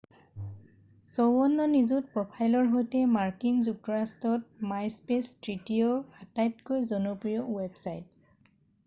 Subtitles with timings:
[1.09, 8.51] 54 নিযুত প্ৰফাইলৰ সৈতে মাৰ্কিন যুক্তৰাষ্ট্ৰত মাইস্পেছ তৃতীয় আটাইতকৈ জনপ্ৰিয় ৱেবছাইট